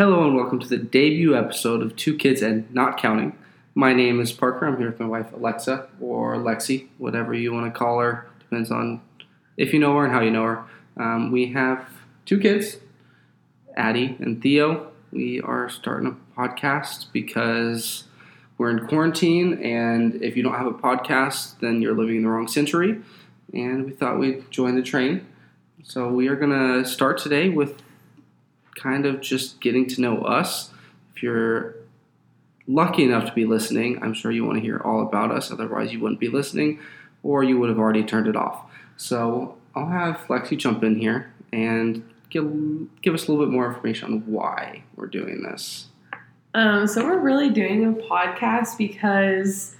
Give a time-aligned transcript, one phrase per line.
[0.00, 3.36] Hello and welcome to the debut episode of Two Kids and Not Counting.
[3.74, 4.64] My name is Parker.
[4.64, 8.28] I'm here with my wife Alexa or Lexi, whatever you want to call her.
[8.38, 9.00] Depends on
[9.56, 10.64] if you know her and how you know her.
[10.98, 11.84] Um, we have
[12.26, 12.76] two kids,
[13.76, 14.92] Addie and Theo.
[15.10, 18.04] We are starting a podcast because
[18.56, 22.28] we're in quarantine, and if you don't have a podcast, then you're living in the
[22.28, 23.00] wrong century.
[23.52, 25.26] And we thought we'd join the train.
[25.82, 27.82] So we are going to start today with
[28.78, 30.70] kind of just getting to know us.
[31.14, 31.76] If you're
[32.66, 35.50] lucky enough to be listening, I'm sure you want to hear all about us.
[35.50, 36.80] Otherwise, you wouldn't be listening,
[37.22, 38.70] or you would have already turned it off.
[38.96, 43.68] So I'll have Lexi jump in here and give, give us a little bit more
[43.68, 45.86] information on why we're doing this.
[46.54, 49.76] Um, so we're really doing a podcast because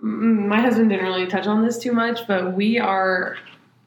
[0.00, 3.36] my husband didn't really touch on this too much, but we are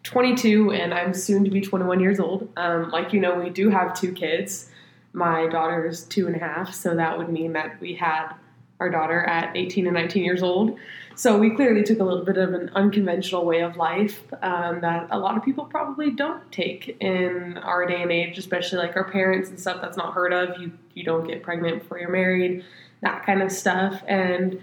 [0.04, 2.50] 22 and I'm soon to be 21 years old.
[2.58, 4.70] Um, like you know, we do have two kids.
[5.14, 8.34] My daughter is two and a half, so that would mean that we had
[8.80, 10.78] our daughter at 18 and 19 years old.
[11.16, 15.08] So we clearly took a little bit of an unconventional way of life um, that
[15.12, 19.04] a lot of people probably don't take in our day and age, especially like our
[19.04, 19.82] parents and stuff.
[19.82, 20.62] That's not heard of.
[20.62, 22.64] You you don't get pregnant before you're married,
[23.02, 24.62] that kind of stuff, and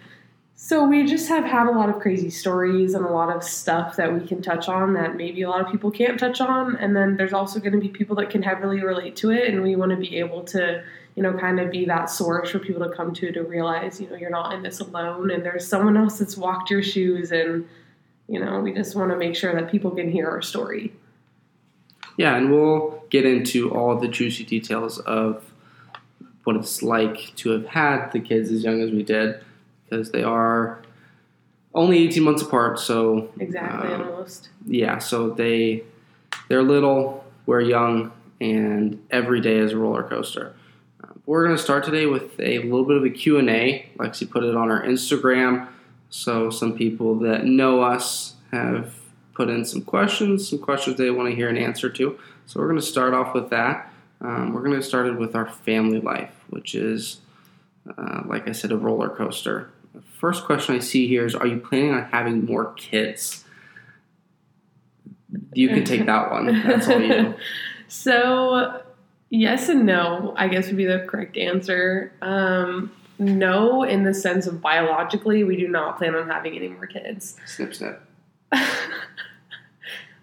[0.58, 3.96] so we just have had a lot of crazy stories and a lot of stuff
[3.96, 6.76] that we can touch on that maybe a lot of people can't touch on.
[6.76, 9.62] And then there's also going to be people that can heavily relate to it, and
[9.62, 10.82] we want to be able to,
[11.14, 14.08] you know, kind of be that source for people to come to to realize, you
[14.08, 17.68] know, you're not in this alone, and there's someone else that's walked your shoes, and
[18.26, 20.90] you know, we just want to make sure that people can hear our story.
[22.16, 25.44] Yeah, and we'll get into all the juicy details of
[26.44, 29.42] what it's like to have had the kids as young as we did
[29.88, 30.82] because they are
[31.74, 32.78] only 18 months apart.
[32.78, 34.48] So exactly, um, almost.
[34.66, 35.84] Yeah, so they
[36.48, 40.54] they're little, we're young, and every day is a roller coaster.
[41.02, 43.90] Uh, we're going to start today with a little bit of a Q&A.
[43.98, 45.68] Lexi put it on our Instagram,
[46.08, 48.94] so some people that know us have
[49.34, 52.18] put in some questions, some questions they want to hear an answer to.
[52.46, 53.92] So we're going to start off with that.
[54.20, 57.20] Um, we're going to start it with our family life, which is,
[57.98, 59.70] uh, like I said, a roller coaster.
[59.96, 63.44] The first question I see here is Are you planning on having more kids?
[65.54, 66.62] You can take that one.
[66.62, 67.34] That's all you.
[67.88, 68.82] so,
[69.30, 72.12] yes and no, I guess would be the correct answer.
[72.20, 76.86] Um, no, in the sense of biologically, we do not plan on having any more
[76.86, 77.36] kids.
[77.46, 78.02] Snip, snip.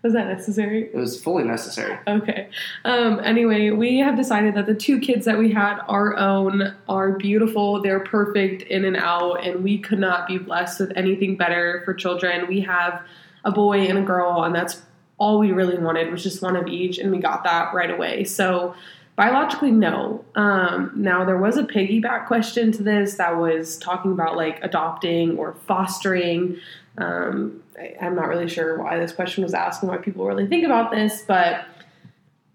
[0.04, 0.90] Was that necessary?
[0.94, 1.98] It was fully necessary.
[2.08, 2.50] Okay.
[2.84, 7.14] Um, anyway, we have decided that the two kids that we had, our own, are
[7.14, 7.82] beautiful.
[7.82, 11.94] They're perfect in and out, and we could not be blessed with anything better for
[11.94, 12.48] children.
[12.48, 13.02] We have
[13.46, 14.82] a boy and a girl, and that's
[15.20, 18.26] all we really wanted was just one of each, and we got that right away.
[18.26, 18.76] So
[19.16, 20.26] biologically, no.
[20.36, 25.38] Um, now there was a piggyback question to this that was talking about like adopting
[25.38, 26.58] or fostering.
[26.98, 30.48] Um, I, am not really sure why this question was asked and why people really
[30.48, 31.66] think about this, but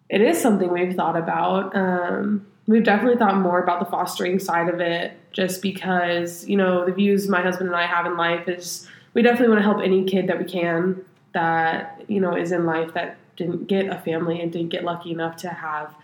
[0.08, 1.74] it is something we've thought about.
[1.76, 6.84] Um, we've definitely thought more about the fostering side of it just because, you know,
[6.84, 9.82] the views my husband and I have in life is we definitely want to help
[9.82, 13.98] any kid that we can that, you know, is in life that didn't get a
[13.98, 15.94] family and didn't get lucky enough to have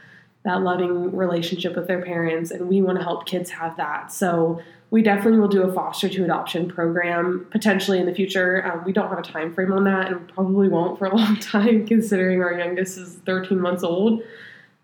[0.45, 4.13] that loving relationship with their parents and we want to help kids have that.
[4.13, 4.61] So
[4.95, 8.65] we definitely will do a foster to adoption program potentially in the future.
[8.65, 11.37] Um, we don't have a time frame on that, and probably won't for a long
[11.41, 14.23] time, considering our youngest is 13 months old.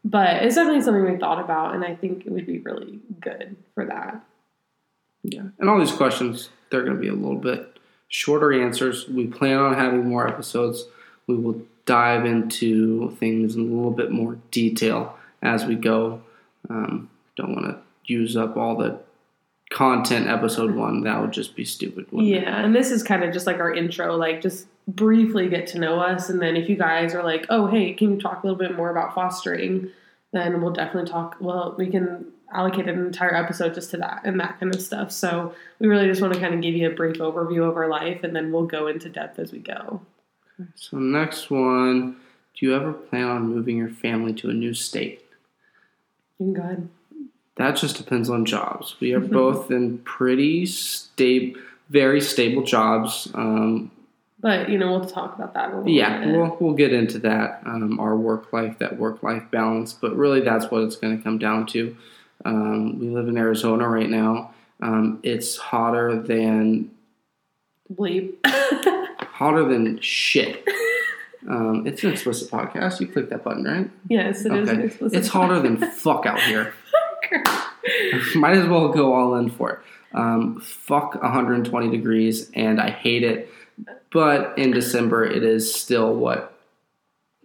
[0.04, 3.54] But it's definitely something we thought about, and I think it would be really good
[3.76, 4.20] for that.
[5.22, 7.78] Yeah, and all these questions they're going to be a little bit
[8.08, 9.08] shorter answers.
[9.08, 10.86] We plan on having more episodes.
[11.28, 16.20] We will dive into things in a little bit more detail as we go.
[16.68, 18.98] Um, don't want to use up all the
[19.70, 22.06] content episode one, that would just be stupid.
[22.12, 25.78] Yeah, and this is kind of just like our intro, like just briefly get to
[25.78, 28.46] know us, and then if you guys are like, oh hey, can you talk a
[28.46, 29.90] little bit more about fostering?
[30.32, 31.36] Then we'll definitely talk.
[31.40, 35.12] Well, we can allocate an entire episode just to that and that kind of stuff.
[35.12, 37.88] So we really just want to kind of give you a brief overview of our
[37.88, 40.00] life, and then we'll go into depth as we go.
[40.74, 42.16] So next one,
[42.56, 45.24] do you ever plan on moving your family to a new state?
[46.38, 46.88] You can go ahead.
[47.60, 48.96] That just depends on jobs.
[49.00, 51.60] We are both in pretty stable,
[51.90, 53.28] very stable jobs.
[53.34, 53.90] Um,
[54.40, 55.86] but you know, we'll talk about that.
[55.86, 57.60] yeah, we'll we'll get into that.
[57.66, 59.92] Um, our work life, that work life balance.
[59.92, 61.94] But really, that's what it's going to come down to.
[62.46, 64.54] Um, we live in Arizona right now.
[64.80, 66.90] Um, it's hotter than
[67.92, 68.36] bleep.
[69.18, 70.66] hotter than shit.
[71.46, 73.00] Um, it's an explicit podcast.
[73.00, 73.90] You click that button, right?
[74.08, 74.84] Yes, it okay.
[74.84, 76.72] is It's hotter than fuck out here.
[78.34, 79.78] Might as well go all in for it.
[80.12, 83.52] Um, fuck 120 degrees, and I hate it.
[84.12, 86.58] But in December, it is still what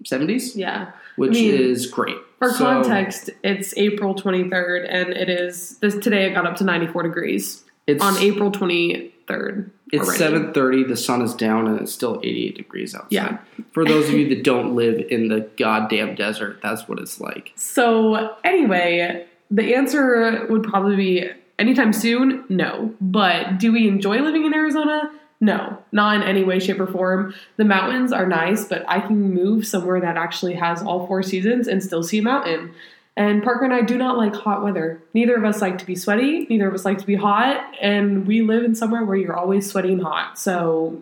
[0.04, 0.92] 70s, yeah.
[1.16, 2.18] which I mean, is great.
[2.40, 6.26] For So- context, it's April 23rd, and it is this today.
[6.26, 9.70] It got up to 94 degrees it's on April 23rd.
[9.92, 10.18] It's already.
[10.18, 10.84] seven thirty.
[10.84, 13.12] The sun is down, and it's still eighty eight degrees outside.
[13.12, 13.38] Yeah.
[13.72, 17.52] For those of you that don't live in the goddamn desert, that's what it's like.
[17.56, 22.46] So anyway, the answer would probably be anytime soon.
[22.50, 25.12] No, but do we enjoy living in Arizona?
[25.42, 27.34] No, not in any way, shape, or form.
[27.58, 31.68] The mountains are nice, but I can move somewhere that actually has all four seasons
[31.68, 32.74] and still see a mountain.
[33.18, 35.02] And Parker and I do not like hot weather.
[35.14, 36.46] Neither of us like to be sweaty.
[36.50, 37.64] Neither of us like to be hot.
[37.82, 40.38] And we live in somewhere where you're always sweaty and hot.
[40.38, 41.02] So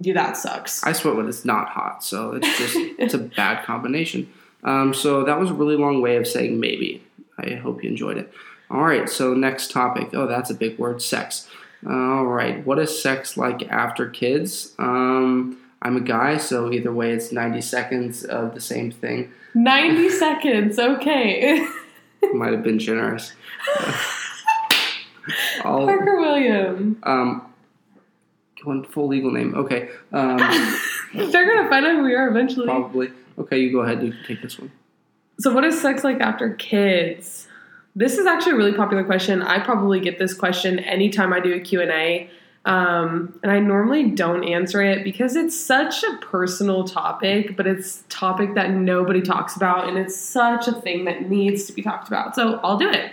[0.00, 0.82] yeah, that sucks.
[0.84, 4.30] I sweat when it's not hot, so it's just it's a bad combination.
[4.62, 7.02] Um, so that was a really long way of saying maybe.
[7.38, 8.32] I hope you enjoyed it.
[8.70, 10.10] All right, so next topic.
[10.14, 11.48] Oh, that's a big word, sex.
[11.86, 14.72] All right, what is sex like after kids?
[14.78, 19.30] Um, I'm a guy, so either way, it's 90 seconds of the same thing.
[19.54, 21.66] 90 seconds, okay.
[22.32, 23.32] Might have been generous.
[25.62, 26.98] Parker William.
[27.02, 27.52] um,
[28.64, 29.54] one full legal name.
[29.54, 29.90] Okay.
[30.12, 30.38] Um,
[31.14, 32.66] They're gonna find out who we are eventually.
[32.66, 33.10] probably.
[33.38, 34.02] Okay, you go ahead.
[34.02, 34.70] You can take this one.
[35.38, 37.48] So, what is sex like after kids?
[37.96, 39.42] This is actually a really popular question.
[39.42, 42.30] I probably get this question anytime I do a Q&A.
[42.66, 48.00] Um, and I normally don't answer it because it's such a personal topic, but it's
[48.00, 51.82] a topic that nobody talks about, and it's such a thing that needs to be
[51.82, 52.34] talked about.
[52.34, 53.12] So I'll do it.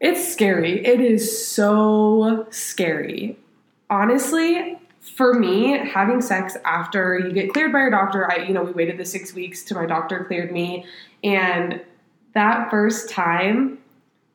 [0.00, 0.84] It's scary.
[0.84, 3.36] It is so scary.
[3.90, 8.62] Honestly, for me, having sex after you get cleared by your doctor, I you know,
[8.62, 10.84] we waited the 6 weeks till my doctor cleared me
[11.22, 11.80] and
[12.34, 13.78] that first time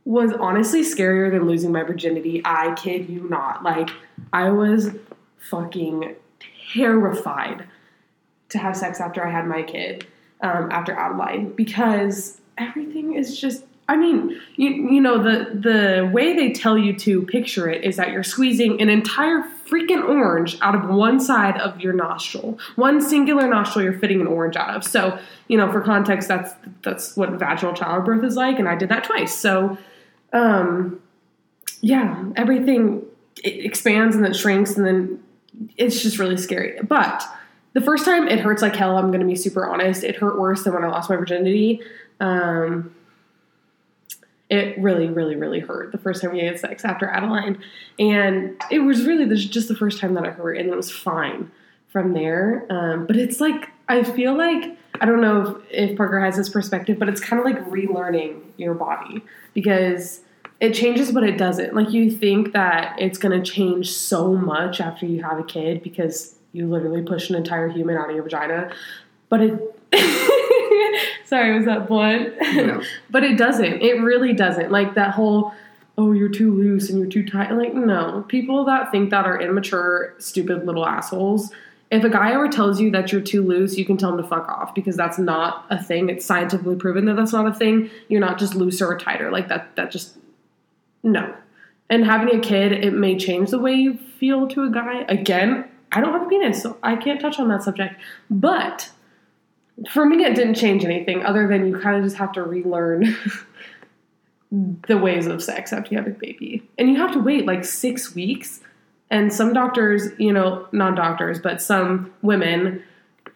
[0.05, 2.41] was honestly scarier than losing my virginity.
[2.43, 3.63] I kid you not.
[3.63, 3.89] Like
[4.33, 4.91] I was
[5.37, 6.15] fucking
[6.73, 7.67] terrified
[8.49, 10.05] to have sex after I had my kid,
[10.41, 13.63] um, after Adaline, because everything is just.
[13.87, 17.97] I mean, you you know the the way they tell you to picture it is
[17.97, 23.01] that you're squeezing an entire freaking orange out of one side of your nostril, one
[23.01, 23.83] singular nostril.
[23.83, 24.83] You're fitting an orange out of.
[24.83, 28.89] So you know, for context, that's that's what vaginal childbirth is like, and I did
[28.89, 29.37] that twice.
[29.37, 29.77] So,
[30.31, 31.01] um,
[31.81, 33.03] yeah, everything
[33.43, 35.23] expands and then shrinks, and then
[35.75, 36.79] it's just really scary.
[36.81, 37.23] But
[37.73, 38.97] the first time it hurts like hell.
[38.97, 40.03] I'm going to be super honest.
[40.03, 41.81] It hurt worse than when I lost my virginity.
[42.19, 42.95] Um,
[44.53, 47.57] it really, really, really hurt the first time we had sex after Adaline,
[47.97, 50.91] and it was really the, just the first time that it hurt, and it was
[50.91, 51.51] fine
[51.89, 52.67] from there.
[52.69, 56.49] Um, but it's like I feel like I don't know if, if Parker has this
[56.49, 59.23] perspective, but it's kind of like relearning your body
[59.55, 60.21] because
[60.59, 61.73] it changes, but it doesn't.
[61.73, 65.81] Like you think that it's going to change so much after you have a kid
[65.81, 68.71] because you literally push an entire human out of your vagina,
[69.29, 69.79] but it.
[71.25, 72.33] Sorry, was that blunt?
[72.55, 72.81] No.
[73.09, 73.81] but it doesn't.
[73.81, 74.71] It really doesn't.
[74.71, 75.53] Like that whole,
[75.97, 77.51] oh, you're too loose and you're too tight.
[77.51, 78.25] Like, no.
[78.27, 81.51] People that think that are immature, stupid little assholes.
[81.91, 84.27] If a guy ever tells you that you're too loose, you can tell him to
[84.27, 86.09] fuck off because that's not a thing.
[86.09, 87.91] It's scientifically proven that that's not a thing.
[88.07, 89.31] You're not just looser or tighter.
[89.31, 89.75] Like that.
[89.75, 90.17] That just
[91.03, 91.35] no.
[91.89, 95.05] And having a kid, it may change the way you feel to a guy.
[95.09, 97.95] Again, I don't have a penis, so I can't touch on that subject.
[98.29, 98.89] But
[99.89, 103.15] for me, it didn't change anything other than you kind of just have to relearn
[104.87, 106.67] the ways of sex after you have a baby.
[106.77, 108.61] And you have to wait like six weeks.
[109.09, 112.83] And some doctors, you know, not doctors, but some women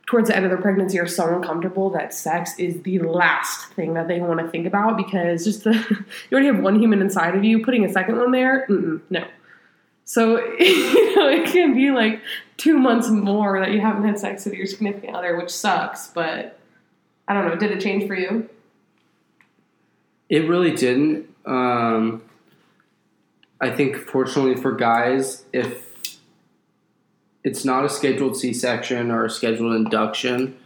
[0.07, 3.93] towards the end of their pregnancy are so uncomfortable that sex is the last thing
[3.93, 7.35] that they want to think about because just the you already have one human inside
[7.35, 8.65] of you, putting a second one there,
[9.09, 9.25] no.
[10.05, 12.21] So you know it can be like
[12.57, 16.07] two months more that you haven't had sex with your significant other, which sucks.
[16.07, 16.59] But
[17.27, 17.55] I don't know.
[17.55, 18.49] Did it change for you?
[20.29, 21.29] It really didn't.
[21.45, 22.21] Um,
[23.61, 26.19] I think, fortunately for guys, if
[27.43, 30.57] it's not a scheduled C section or a scheduled induction,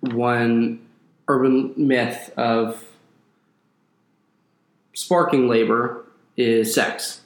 [0.00, 0.80] one
[1.28, 2.82] urban myth of
[4.94, 6.04] sparking labor
[6.36, 7.20] is sex.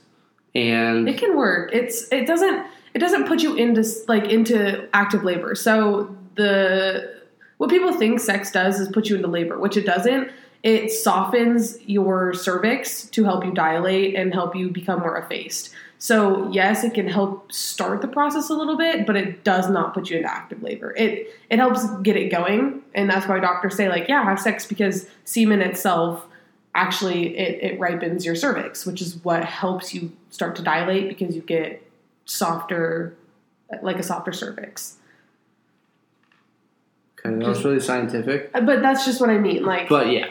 [0.54, 1.70] And It can work.
[1.72, 5.54] It's it doesn't it doesn't put you into like into active labor.
[5.54, 7.20] So the
[7.58, 10.30] what people think sex does is put you into labor, which it doesn't.
[10.62, 15.70] It softens your cervix to help you dilate and help you become more effaced.
[15.99, 19.94] So yes, it can help start the process a little bit, but it does not
[19.94, 20.92] put you into active labor.
[20.96, 24.66] It it helps get it going, and that's why doctors say like, yeah, have sex
[24.66, 26.26] because semen itself
[26.75, 31.37] actually it, it ripens your cervix, which is what helps you start to dilate because
[31.37, 31.88] you get
[32.24, 33.16] softer,
[33.82, 34.96] like a softer cervix.
[37.18, 38.50] Okay, that was really scientific.
[38.54, 39.64] Uh, But that's just what I mean.
[39.64, 40.30] Like, But yeah.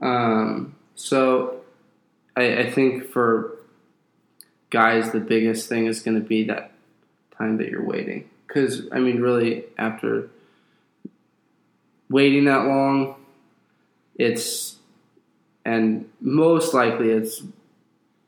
[0.00, 1.60] Um, so
[2.36, 3.56] I, I think for
[4.70, 6.72] guys, the biggest thing is going to be that
[7.36, 8.30] time that you're waiting.
[8.46, 10.28] Because, I mean, really, after
[12.08, 13.16] waiting that long,
[14.16, 14.76] it's,
[15.64, 17.42] and most likely it's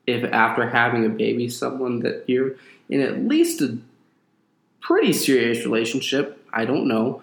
[0.07, 2.57] if after having a baby, someone that you're
[2.89, 3.79] in at least a
[4.81, 6.45] pretty serious relationship.
[6.53, 7.23] I don't know.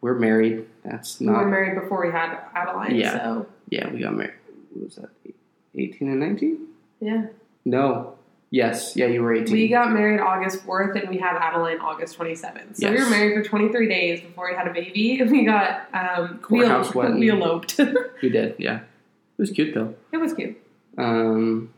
[0.00, 0.66] We're married.
[0.84, 1.32] That's not.
[1.38, 2.96] we were married before we had Adaline.
[2.96, 3.12] Yeah.
[3.18, 4.34] So yeah, we got married.
[4.72, 5.10] What was that?
[5.74, 6.66] 18 and 19?
[7.00, 7.26] yeah,
[7.64, 8.14] No.
[8.50, 8.96] Yes.
[8.96, 9.52] Yeah, you were 18.
[9.52, 12.78] we got married August fourth, and we had Adaline August twenty seventh.
[12.78, 15.18] So we were married for twenty three days before we had a baby.
[15.20, 17.18] And we got um, we, Courthouse el- wedding.
[17.20, 17.78] we eloped.
[18.22, 18.76] We did, yeah.
[18.78, 18.82] It
[19.36, 19.94] was cute, though.
[20.12, 20.56] It was cute.
[20.96, 21.74] Um,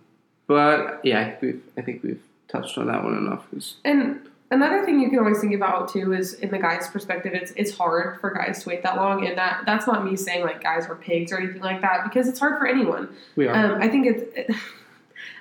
[0.51, 3.47] but, yeah, we've, I think we've touched on that one enough.
[3.85, 7.53] And another thing you can always think about too is in the guy's perspective, it's
[7.53, 10.61] it's hard for guys to wait that long, and that that's not me saying like
[10.61, 13.09] guys are pigs or anything like that because it's hard for anyone.
[13.37, 13.55] we are.
[13.55, 14.59] Um, I think it's.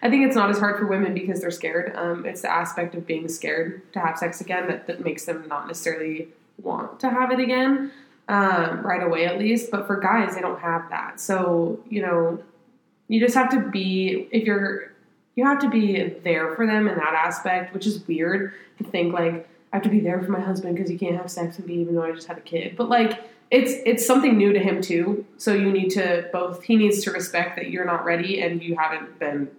[0.03, 1.93] I think it's not as hard for women because they're scared.
[1.95, 5.45] Um, it's the aspect of being scared to have sex again that, that makes them
[5.47, 6.29] not necessarily
[6.61, 7.91] want to have it again
[8.29, 9.71] um, right away, at least.
[9.71, 11.19] But for guys, they don't have that.
[11.19, 12.43] So you know,
[13.09, 14.88] you just have to be if you're
[15.39, 19.13] you have to be there for them in that aspect, which is weird to think
[19.13, 21.65] like I have to be there for my husband because he can't have sex with
[21.65, 22.75] me even though I just had a kid.
[22.75, 25.25] But like it's it's something new to him too.
[25.37, 28.75] So you need to both he needs to respect that you're not ready and you
[28.75, 29.49] haven't been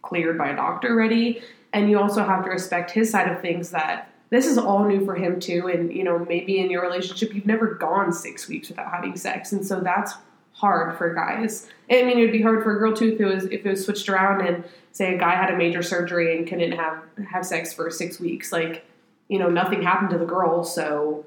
[0.00, 1.42] cleared by a doctor ready,
[1.74, 5.04] and you also have to respect his side of things that this is all new
[5.04, 5.68] for him too.
[5.68, 9.52] And you know maybe in your relationship you've never gone six weeks without having sex,
[9.52, 10.14] and so that's
[10.52, 11.68] hard for guys.
[11.90, 13.68] I mean, it would be hard for a girl too if it was if it
[13.68, 17.44] was switched around and say a guy had a major surgery and couldn't have have
[17.44, 18.52] sex for six weeks.
[18.52, 18.84] Like,
[19.28, 21.26] you know, nothing happened to the girl, so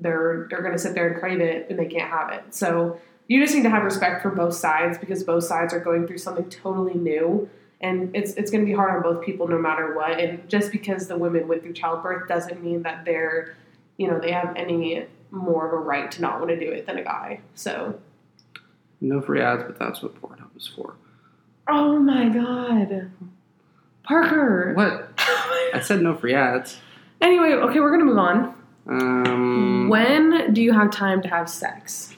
[0.00, 2.54] they're they're gonna sit there and crave it and they can't have it.
[2.54, 3.00] So
[3.30, 6.18] you just need to have respect for both sides because both sides are going through
[6.18, 7.48] something totally new.
[7.80, 10.18] And it's it's going to be hard on both people no matter what.
[10.18, 13.56] And just because the women went through childbirth doesn't mean that they're,
[13.98, 16.86] you know, they have any more of a right to not want to do it
[16.86, 17.40] than a guy.
[17.54, 18.00] So
[19.00, 20.96] no free ads, but that's what Pornhub is for.
[21.72, 23.10] Oh my god.
[24.02, 24.72] Parker.
[24.74, 25.12] What?
[25.18, 26.78] I said no free ads.
[27.20, 28.54] anyway, okay, we're gonna move on.
[28.88, 32.14] Um, When do you have time to have sex?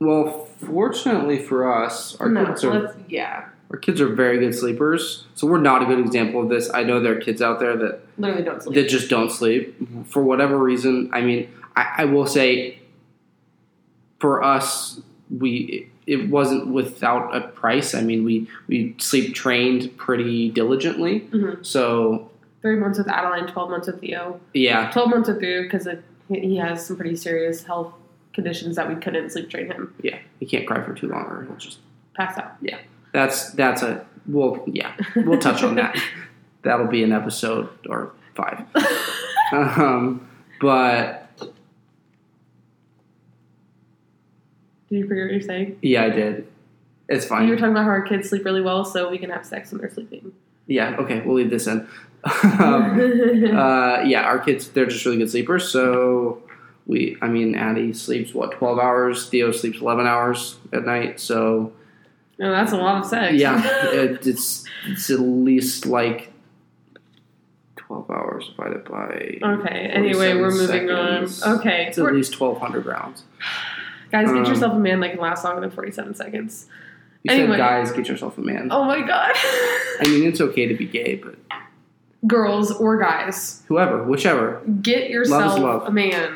[0.00, 3.46] Well, fortunately for us, our no, kids are yeah.
[3.70, 5.26] our kids are very good sleepers.
[5.34, 6.70] So we're not a good example of this.
[6.72, 8.74] I know there are kids out there that Literally don't sleep.
[8.76, 11.10] that just don't sleep for whatever reason.
[11.12, 12.78] I mean, I, I will say,
[14.20, 15.00] for us,
[15.36, 17.94] we it wasn't without a price.
[17.94, 21.20] I mean, we we sleep trained pretty diligently.
[21.32, 21.64] Mhm.
[21.64, 22.30] So
[22.62, 24.40] Three months with Adaline, twelve months with Theo.
[24.54, 25.86] yeah, Twelve months with Theo because
[26.28, 27.92] he has some pretty serious health
[28.32, 29.94] conditions that we couldn't sleep train him.
[30.02, 31.78] yeah, he can't cry for too long, or he'll just
[32.14, 32.54] Pass out.
[32.60, 32.78] Yeah,
[33.12, 35.96] that's that's a well, yeah, we'll touch on that.
[36.62, 38.64] That'll be an episode or five.
[39.52, 40.28] Um,
[40.60, 41.27] but
[44.88, 45.78] Did you forget what you're saying?
[45.82, 46.46] yeah, I did.
[47.08, 47.44] It's fine.
[47.44, 49.72] You were talking about how our kids sleep really well, so we can have sex
[49.72, 50.32] when they're sleeping.
[50.66, 51.88] Yeah, okay, we'll leave this in.
[52.60, 53.00] um,
[53.56, 55.70] uh, yeah, our kids, they're just really good sleepers.
[55.70, 56.42] So
[56.86, 59.28] we, I mean, Addie sleeps, what, 12 hours?
[59.28, 61.20] Theo sleeps 11 hours at night.
[61.20, 61.72] So
[62.38, 63.34] no, that's a lot of sex.
[63.34, 66.30] yeah, it, it's, it's at least like
[67.76, 69.38] 12 hours divided by.
[69.42, 69.86] okay.
[69.86, 71.42] Anyway, we're moving seconds.
[71.42, 71.58] on.
[71.58, 71.86] Okay.
[71.86, 73.22] It's at least 1,200 rounds.
[74.10, 76.66] guys, get um, yourself a man that can last longer than 47 seconds.
[77.24, 77.50] You Anyway.
[77.52, 78.68] said, guys, get yourself a man.
[78.70, 79.32] Oh my god.
[79.34, 81.34] I mean, it's okay to be gay, but
[82.26, 84.60] Girls or guys, whoever, whichever.
[84.82, 85.86] get yourself love.
[85.86, 86.34] a man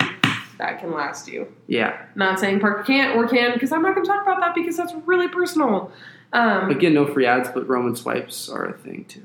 [0.59, 1.53] that can last you.
[1.67, 2.01] Yeah.
[2.15, 4.77] Not saying Parker can't or can, because I'm not going to talk about that because
[4.77, 5.91] that's really personal.
[6.33, 9.23] Um, Again, no free ads, but Roman swipes are a thing too.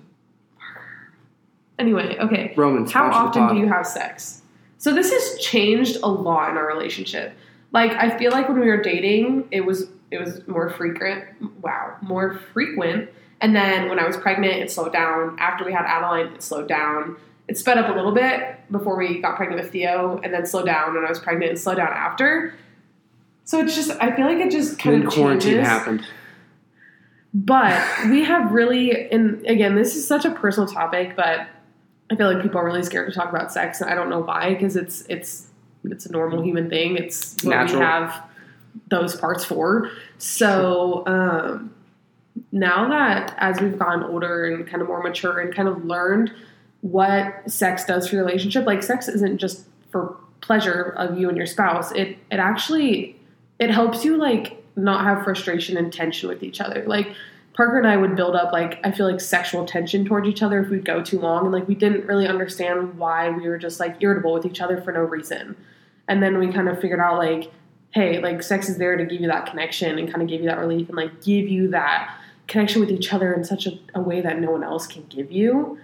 [1.79, 2.53] anyway, okay.
[2.55, 4.41] Roman, How often do you have sex?
[4.77, 7.33] So this has changed a lot in our relationship.
[7.77, 11.25] Like I feel like when we were dating, it was it was more frequent.
[11.61, 13.11] Wow, more frequent.
[13.39, 15.37] And then when I was pregnant, it slowed down.
[15.37, 17.17] After we had Adaline, it slowed down.
[17.47, 20.65] It sped up a little bit before we got pregnant with Theo, and then slowed
[20.65, 22.55] down when I was pregnant, and slowed down after.
[23.43, 25.67] So it's just I feel like it just kind of quarantine changes.
[25.67, 26.03] happened.
[27.31, 27.79] But
[28.09, 31.47] we have really, and again, this is such a personal topic, but
[32.09, 34.21] I feel like people are really scared to talk about sex, and I don't know
[34.21, 35.46] why, because it's it's
[35.91, 36.97] it's a normal human thing.
[36.97, 37.79] It's what Natural.
[37.79, 38.23] we have
[38.89, 39.89] those parts for.
[40.17, 41.73] So um,
[42.51, 46.31] now that as we've gotten older and kind of more mature and kind of learned
[46.81, 51.37] what sex does for your relationship, like sex isn't just for pleasure of you and
[51.37, 51.91] your spouse.
[51.91, 53.15] It it actually
[53.59, 56.83] it helps you like not have frustration and tension with each other.
[56.85, 57.13] Like
[57.53, 60.61] Parker and I would build up like I feel like sexual tension towards each other
[60.61, 63.79] if we'd go too long and like we didn't really understand why we were just
[63.79, 65.55] like irritable with each other for no reason.
[66.07, 67.51] And then we kind of figured out like,
[67.91, 70.47] hey, like sex is there to give you that connection and kind of give you
[70.47, 72.15] that relief and like give you that
[72.47, 75.31] connection with each other in such a, a way that no one else can give
[75.31, 75.79] you.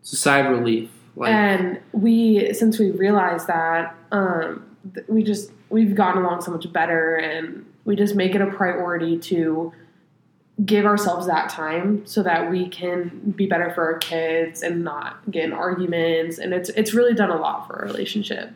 [0.00, 0.90] It's a sigh of relief.
[1.16, 6.50] Like, and we since we realized that, um, th- we just we've gotten along so
[6.50, 9.72] much better and we just make it a priority to
[10.64, 15.18] give ourselves that time so that we can be better for our kids and not
[15.30, 18.50] get in arguments and it's it's really done a lot for our relationship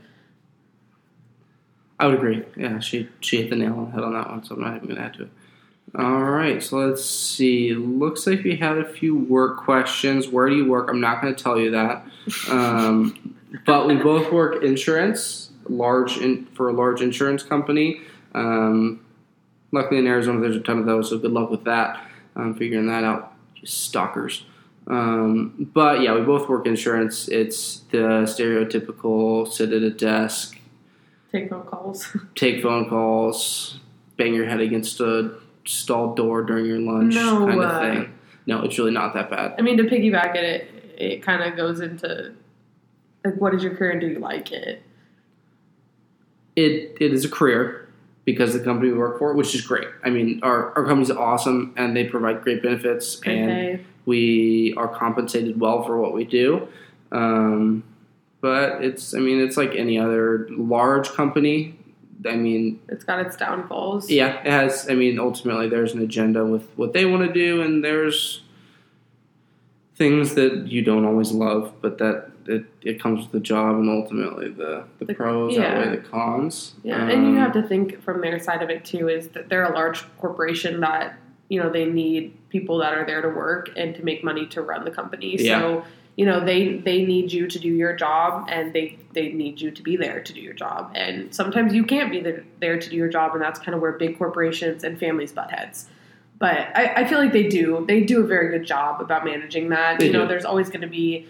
[2.00, 2.44] I would agree.
[2.56, 4.76] Yeah, she she hit the nail on the head on that one, so I'm not
[4.76, 5.30] even gonna add to it.
[5.98, 7.74] All right, so let's see.
[7.74, 10.28] Looks like we had a few work questions.
[10.28, 10.88] Where do you work?
[10.88, 12.06] I'm not going to tell you that,
[12.48, 18.02] um, but we both work insurance, large in, for a large insurance company.
[18.36, 19.04] Um,
[19.72, 22.00] luckily, in Arizona, there's a ton of those, so good luck with that.
[22.36, 24.44] Um, figuring that out, you stalkers.
[24.86, 27.26] Um, but yeah, we both work insurance.
[27.26, 30.59] It's the stereotypical sit at a desk,
[31.32, 33.78] take phone calls take phone calls,
[34.16, 35.34] bang your head against a
[35.64, 38.14] stall door during your lunch No, kind of uh, thing.
[38.46, 39.54] No, it's really not that bad.
[39.58, 42.32] i mean to piggyback it it, it kind of goes into
[43.24, 44.82] like what is your career and do you like it
[46.56, 47.88] It it is a career
[48.24, 49.88] because the company we work for, which is great.
[50.04, 55.58] I mean, our our company's awesome and they provide great benefits and we are compensated
[55.60, 56.68] well for what we do.
[57.12, 57.82] Um,
[58.40, 61.76] but it's I mean it's like any other large company.
[62.28, 64.90] I mean, it's got its downfalls Yeah, it has.
[64.90, 68.42] I mean, ultimately, there's an agenda with what they want to do, and there's
[69.96, 73.88] things that you don't always love, but that it, it comes with the job, and
[73.88, 75.78] ultimately the the, The- pros yeah.
[75.78, 76.74] outweigh the cons.
[76.82, 79.48] Yeah, and you Um, have to think from their side of it too is that
[79.48, 83.70] they're a large corporation that you know they need people that are there to work
[83.76, 85.36] and to make money to run the company.
[85.38, 85.60] Yeah.
[85.60, 85.84] So
[86.20, 89.70] you know they they need you to do your job and they they need you
[89.70, 90.92] to be there to do your job.
[90.94, 93.80] And sometimes you can't be there, there to do your job, and that's kind of
[93.80, 95.86] where big corporations and families butt heads.
[96.38, 99.70] But I, I feel like they do they do a very good job about managing
[99.70, 99.98] that.
[99.98, 100.28] They you know, do.
[100.28, 101.26] there's always going to be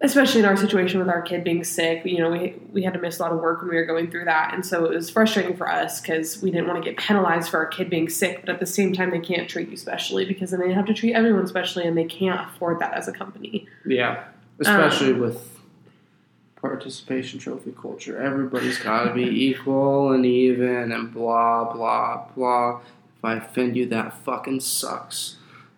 [0.00, 3.00] especially in our situation with our kid being sick, you know, we we had to
[3.00, 5.10] miss a lot of work when we were going through that, and so it was
[5.10, 8.40] frustrating for us because we didn't want to get penalized for our kid being sick,
[8.40, 10.94] but at the same time, they can't treat you specially because then they have to
[10.94, 13.66] treat everyone specially, and they can't afford that as a company.
[13.84, 14.24] yeah,
[14.60, 15.58] especially Um, with
[16.60, 18.20] participation trophy culture.
[18.20, 22.80] Everybody's got to be equal and even, and blah blah blah.
[23.16, 25.36] If I offend you, that fucking sucks.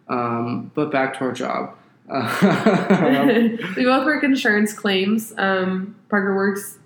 [0.09, 1.74] Um, but back to our job.
[2.90, 5.33] Um, we both work insurance claims.
[5.38, 6.79] Um, Parker works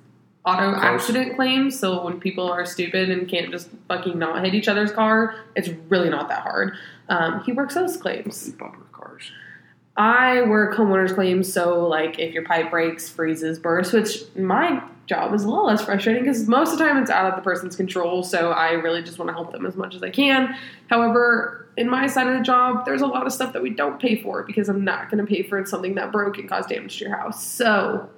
[0.44, 4.68] auto accident claims, so when people are stupid and can't just fucking not hit each
[4.68, 6.74] other's car, it's really not that hard.
[7.08, 8.50] Um, he works those claims.
[8.50, 9.30] bumper cars.
[9.96, 15.34] I work homeowners claims, so like if your pipe breaks, freezes, bursts, which my job
[15.34, 17.76] is a little less frustrating because most of the time it's out of the person's
[17.76, 18.22] control.
[18.22, 20.56] So I really just want to help them as much as I can.
[20.88, 24.00] However, in my side of the job, there's a lot of stuff that we don't
[24.00, 26.98] pay for because I'm not going to pay for something that broke and caused damage
[26.98, 27.44] to your house.
[27.44, 28.08] So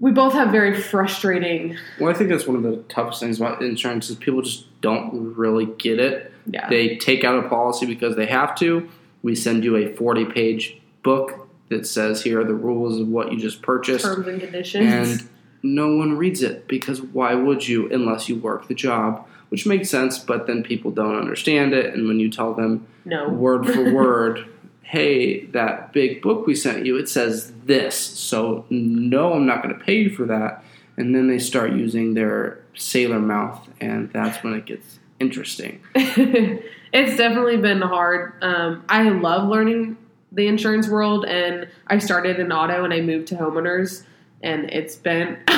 [0.00, 1.76] we both have very frustrating.
[1.98, 5.34] Well, I think that's one of the toughest things about insurance is people just don't
[5.34, 6.32] really get it.
[6.46, 6.68] Yeah.
[6.68, 8.88] They take out a policy because they have to.
[9.22, 13.32] We send you a 40 page book that says here are the rules of what
[13.32, 14.04] you just purchased.
[14.04, 15.20] terms and conditions.
[15.20, 15.28] And
[15.74, 19.26] no one reads it because why would you unless you work the job?
[19.48, 21.94] Which makes sense, but then people don't understand it.
[21.94, 23.28] And when you tell them no.
[23.28, 24.48] word for word,
[24.82, 27.96] hey, that big book we sent you, it says this.
[27.96, 30.64] So, no, I'm not going to pay you for that.
[30.96, 35.80] And then they start using their sailor mouth, and that's when it gets interesting.
[35.94, 38.32] it's definitely been hard.
[38.42, 39.96] Um, I love learning
[40.32, 44.04] the insurance world, and I started in auto and I moved to homeowners,
[44.42, 45.38] and it's been.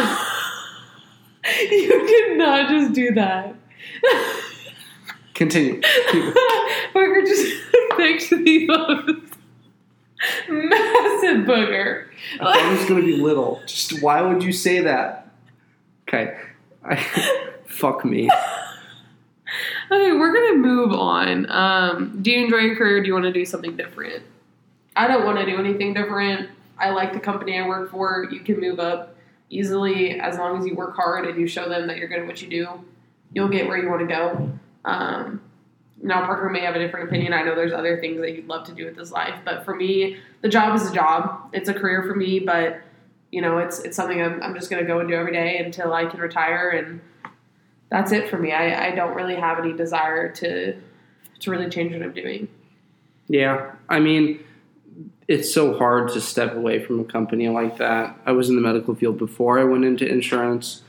[1.71, 3.55] you did not just do that.
[5.35, 5.81] Continue.
[6.93, 7.63] Parker just
[7.97, 9.23] picked the most
[10.49, 12.09] massive booger.
[12.41, 13.61] I thought it was going to be little.
[13.67, 15.29] Just why would you say that?
[16.09, 16.37] Okay.
[16.85, 16.97] I,
[17.67, 18.29] fuck me.
[19.91, 21.51] Okay, we're gonna move on.
[21.51, 23.01] Um, do you enjoy your career?
[23.01, 24.23] Do you want to do something different?
[24.95, 26.51] I don't want to do anything different.
[26.79, 28.29] I like the company I work for.
[28.31, 29.17] You can move up
[29.51, 32.27] easily as long as you work hard and you show them that you're good at
[32.27, 32.85] what you do.
[33.33, 34.51] you'll get where you want to go.
[34.85, 35.43] Um,
[36.01, 37.33] now Parker may have a different opinion.
[37.33, 39.75] I know there's other things that you'd love to do with his life, but for
[39.75, 41.51] me, the job is a job.
[41.53, 42.81] It's a career for me, but
[43.31, 45.59] you know, it's it's something I'm, I'm just going to go and do every day
[45.59, 47.01] until I can retire, and
[47.91, 48.53] that's it for me.
[48.53, 50.75] I, I don't really have any desire to
[51.41, 52.49] to really change what I'm doing.
[53.29, 54.43] Yeah, I mean,
[55.29, 58.19] it's so hard to step away from a company like that.
[58.25, 60.83] I was in the medical field before I went into insurance,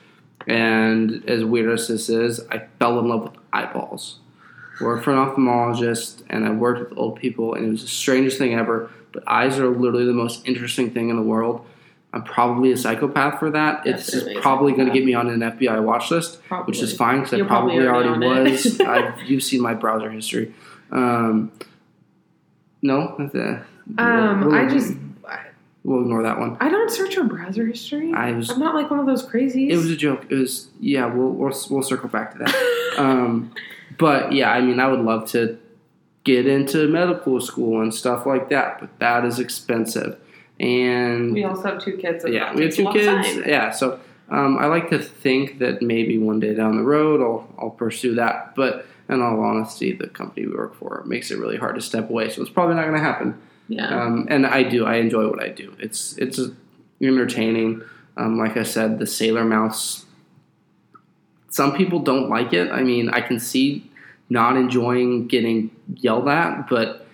[0.48, 4.20] and as weird as this is, I fell in love with eyeballs.
[4.80, 8.38] Worked for an ophthalmologist, and I worked with old people, and it was the strangest
[8.38, 8.90] thing ever.
[9.12, 11.66] But eyes are literally the most interesting thing in the world.
[12.14, 13.86] I'm probably a psychopath for that.
[13.86, 16.72] A it's probably going to get me on an FBI watch list, Probably.
[16.72, 18.80] which is fine because I probably, probably already, was.
[18.82, 20.56] I, you've seen my browser history.
[20.92, 21.52] Um,
[22.82, 24.94] no, that's Um, we'll, I just
[25.84, 26.58] we'll ignore that one.
[26.60, 28.14] I don't search your browser history.
[28.14, 28.50] I was.
[28.50, 29.70] I'm not like one of those crazies.
[29.70, 30.26] It was a joke.
[30.30, 31.06] It was yeah.
[31.06, 32.96] We'll we'll, we'll circle back to that.
[32.98, 33.54] um,
[33.98, 35.58] but yeah, I mean, I would love to
[36.24, 40.20] get into medical school and stuff like that, but that is expensive.
[40.60, 42.26] And we also have two kids.
[42.28, 43.08] Yeah, we have two kids.
[43.08, 43.44] time.
[43.48, 44.00] Yeah, so
[44.30, 48.16] um, I like to think that maybe one day down the road I'll I'll pursue
[48.16, 48.56] that.
[48.56, 52.10] But in all honesty, the company we work for makes it really hard to step
[52.10, 53.42] away, so it's probably not going to happen.
[53.70, 53.88] Yeah.
[53.88, 54.86] Um, and I do.
[54.86, 55.74] I enjoy what I do.
[55.80, 56.40] It's it's
[57.02, 57.82] entertaining.
[58.18, 60.06] Um, like I said, the Sailor Mouse.
[61.50, 62.70] Some people don't like it.
[62.72, 63.90] I mean, I can see
[64.30, 67.08] not enjoying getting yelled at, but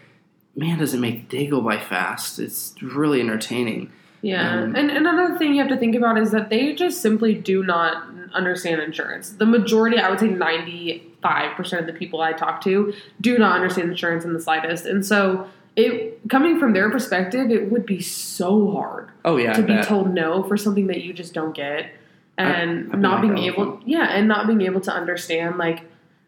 [0.56, 2.40] man, does it make the day go by fast?
[2.40, 3.92] It's really entertaining.
[4.22, 7.02] Yeah, Um, and, and another thing you have to think about is that they just
[7.02, 9.30] simply do not understand insurance.
[9.30, 12.92] The majority, I would say 95% of the people I talk to
[13.22, 14.86] do not understand insurance in the slightest.
[14.86, 19.60] And so, it coming from their perspective, it would be so hard Oh yeah, to
[19.60, 19.88] I be bet.
[19.88, 21.92] told no for something that you just don't get.
[22.38, 25.84] And I've not being able yeah and not being able to understand like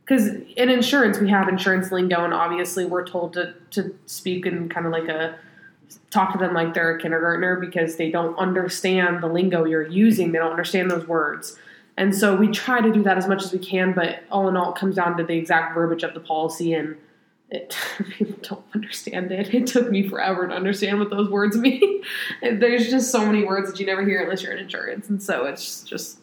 [0.05, 4.69] because in insurance we have insurance lingo and obviously we're told to, to speak in
[4.69, 5.37] kind of like a
[6.09, 10.31] talk to them like they're a kindergartner because they don't understand the lingo you're using.
[10.31, 11.57] They don't understand those words.
[11.97, 14.55] And so we try to do that as much as we can but all in
[14.55, 16.95] all it comes down to the exact verbiage of the policy and
[17.49, 17.77] it,
[18.09, 19.53] people don't understand it.
[19.53, 22.03] It took me forever to understand what those words mean.
[22.41, 25.45] There's just so many words that you never hear unless you're in insurance, and so
[25.45, 26.19] it's just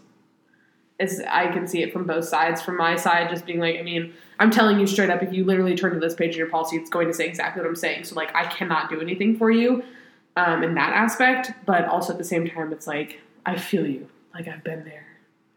[0.98, 2.62] it's I can see it from both sides.
[2.62, 5.44] From my side, just being like, I mean, I'm telling you straight up, if you
[5.44, 7.76] literally turn to this page in your policy, it's going to say exactly what I'm
[7.76, 8.04] saying.
[8.04, 9.82] So like, I cannot do anything for you
[10.36, 14.08] um, in that aspect, but also at the same time, it's like I feel you.
[14.32, 15.06] Like I've been there.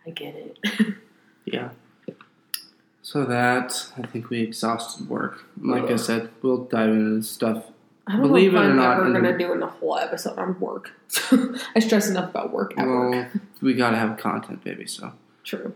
[0.05, 0.95] I get it.
[1.49, 1.69] Yeah.
[3.07, 5.45] So that I think we exhausted work.
[5.61, 7.63] Like I said, we'll dive into this stuff.
[8.05, 9.63] I don't Believe know it if or I'm not, ever in the- gonna do in
[9.63, 10.91] a whole episode on work.
[11.73, 13.29] I stress enough about work at well, work.
[13.61, 14.85] we gotta have content, baby.
[14.87, 15.13] So
[15.45, 15.73] True.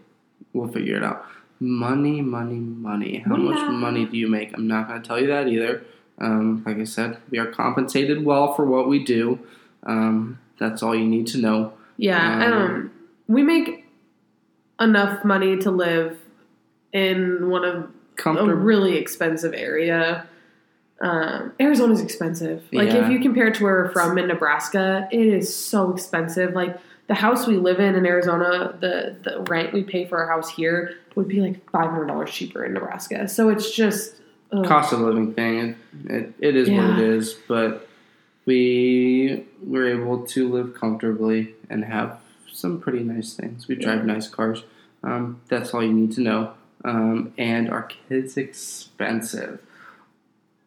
[0.51, 1.25] we'll figure it out.
[1.61, 3.19] Money, money, money.
[3.19, 4.51] How much money do you make?
[4.53, 5.85] I'm not gonna tell you that either.
[6.19, 9.39] Um, like I said, we are compensated well for what we do.
[9.83, 11.71] Um, that's all you need to know.
[11.95, 12.45] Yeah.
[12.45, 12.91] Um, Um,
[13.29, 13.85] we make
[14.81, 16.17] enough money to live
[16.93, 17.89] in one of
[18.25, 20.27] a really expensive area.
[20.99, 22.63] Um, Arizona's expensive.
[22.71, 23.05] Like Yeah.
[23.05, 26.53] if you compare it to where we're from in Nebraska, it is so expensive.
[26.53, 26.77] Like
[27.07, 30.49] the house we live in in Arizona, the the rent we pay for our house
[30.51, 33.27] here would be like five hundred dollars cheaper in Nebraska.
[33.27, 34.15] So it's just
[34.51, 34.63] ugh.
[34.65, 35.75] cost of living thing.
[36.05, 37.87] It, it, it is what it is, but
[38.45, 42.19] we were able to live comfortably and have
[42.51, 43.67] some pretty nice things.
[43.67, 44.13] We drive Yeah.
[44.13, 44.63] nice cars.
[45.03, 46.53] Um, that's all you need to know.
[46.83, 49.59] Um, and are kids expensive.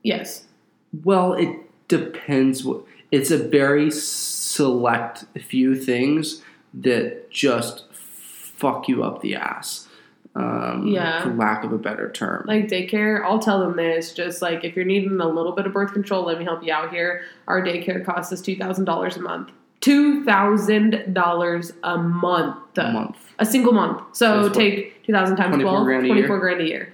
[0.02, 0.44] yes.
[1.02, 1.48] Well, it
[1.88, 2.62] depends.
[2.64, 6.40] What it's a very select few things
[6.72, 9.88] that just fuck you up the ass.
[10.36, 11.22] Um, Yeah.
[11.22, 12.44] for lack of a better term.
[12.46, 14.12] like daycare, I'll tell them this.
[14.12, 16.72] Just like if you're needing a little bit of birth control, let me help you
[16.72, 17.22] out here.
[17.48, 19.50] Our daycare costs us two thousand dollars a month.
[19.84, 22.56] Two thousand dollars a month.
[22.78, 23.18] a month.
[23.38, 24.16] A single month.
[24.16, 26.38] So what, take two thousand times 24 12, grand a 24 year?
[26.40, 26.92] grand a year.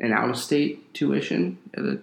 [0.00, 1.98] an out of state tuition at a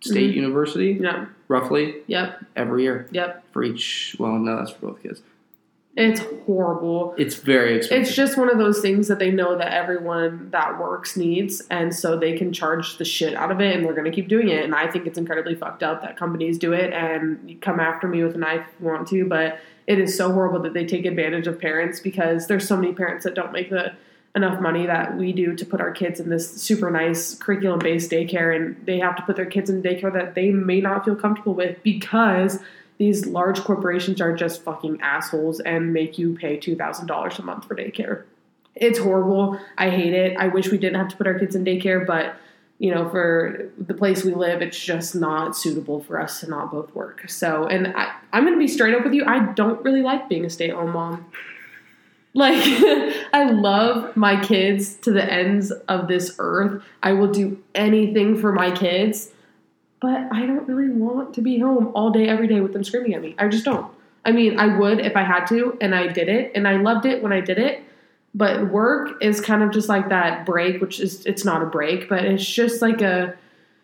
[0.00, 0.36] state Mhm.
[0.36, 1.28] university, Yep.
[1.48, 2.42] roughly Yep.
[2.56, 3.44] every year Yep.
[3.52, 4.16] for each.
[4.18, 5.20] Well, no, that's for both kids.
[5.96, 7.14] It's horrible.
[7.18, 8.06] It's very expensive.
[8.06, 11.94] It's just one of those things that they know that everyone that works needs, and
[11.94, 14.48] so they can charge the shit out of it, and they're going to keep doing
[14.48, 14.64] it.
[14.64, 18.22] And I think it's incredibly fucked up that companies do it, and come after me
[18.22, 21.04] with a knife if you want to, but it is so horrible that they take
[21.04, 23.92] advantage of parents because there's so many parents that don't make the
[24.36, 28.12] enough money that we do to put our kids in this super nice curriculum based
[28.12, 31.16] daycare, and they have to put their kids in daycare that they may not feel
[31.16, 32.60] comfortable with because
[33.00, 37.42] these large corporations are just fucking assholes and make you pay two thousand dollars a
[37.42, 38.24] month for daycare.
[38.74, 39.58] it's horrible.
[39.78, 40.36] I hate it.
[40.36, 42.36] I wish we didn't have to put our kids in daycare, but
[42.78, 46.70] you know, for the place we live, it's just not suitable for us to not
[46.70, 47.28] both work.
[47.28, 49.24] So, and I, I'm going to be straight up with you.
[49.26, 51.26] I don't really like being a stay at home mom.
[52.32, 52.56] Like,
[53.34, 56.82] I love my kids to the ends of this earth.
[57.02, 59.30] I will do anything for my kids,
[60.00, 63.14] but I don't really want to be home all day, every day with them screaming
[63.14, 63.34] at me.
[63.38, 63.86] I just don't.
[64.24, 67.06] I mean, I would if I had to, and I did it, and I loved
[67.06, 67.82] it when I did it.
[68.34, 72.08] But work is kind of just like that break, which is it's not a break,
[72.08, 73.34] but it's just like a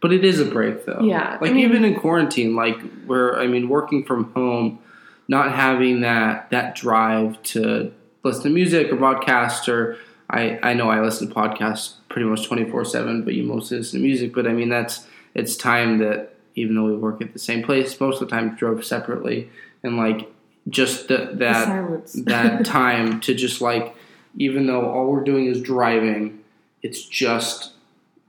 [0.01, 1.01] But it is a break, though.
[1.03, 4.79] Yeah, Like I mean- even in quarantine, like where I mean, working from home,
[5.27, 9.97] not having that that drive to listen to music or podcast or
[10.31, 13.79] I I know I listen to podcasts pretty much twenty four seven, but you mostly
[13.79, 14.33] listen to music.
[14.35, 18.01] But I mean, that's it's time that even though we work at the same place,
[18.01, 19.51] most of the time drove separately,
[19.83, 20.29] and like
[20.69, 22.13] just the, the that silence.
[22.25, 23.95] that time to just like
[24.39, 26.43] even though all we're doing is driving
[26.83, 27.73] it's just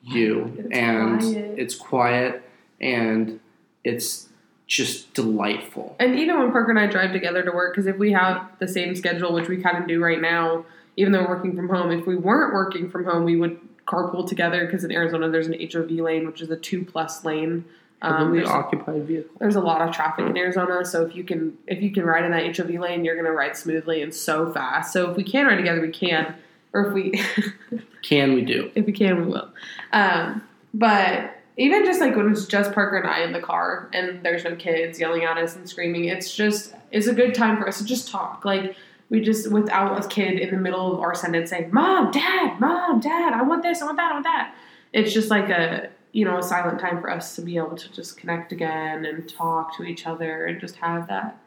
[0.03, 1.55] you It's and quiet.
[1.59, 2.43] it's quiet
[2.79, 3.39] and
[3.83, 4.29] it's
[4.67, 8.11] just delightful And even when Parker and I drive together to work, because if we
[8.11, 10.65] have the same schedule, which we kind of do right now,
[10.97, 14.27] even though we're working from home, if we weren't working from home, we would carpool
[14.27, 17.65] together because in Arizona there's an HOV lane, which is a two plus lane.
[17.99, 21.57] Um, there's, occupied vehicle there's a lot of traffic in Arizona, so if you can
[21.65, 24.93] if you can ride in that HOV lane, you're gonna ride smoothly and so fast.
[24.93, 26.35] So if we can ride together, we can,
[26.73, 27.19] or if we
[28.03, 29.49] can we do if we can, we will.
[29.93, 34.21] Um, but even just like when it's just Parker and I in the car and
[34.23, 37.67] there's no kids yelling at us and screaming, it's just it's a good time for
[37.67, 38.45] us to just talk.
[38.45, 38.75] Like
[39.09, 42.99] we just without a kid in the middle of our sentence saying, "Mom, Dad, Mom,
[42.99, 44.55] Dad, I want this, I want that, I want that."
[44.93, 47.91] It's just like a you know a silent time for us to be able to
[47.91, 51.37] just connect again and talk to each other and just have that